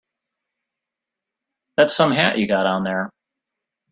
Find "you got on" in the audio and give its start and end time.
2.39-2.81